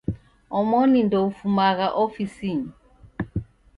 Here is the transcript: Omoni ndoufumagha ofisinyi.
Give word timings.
Omoni 0.57 0.99
ndoufumagha 1.07 1.87
ofisinyi. 2.03 2.69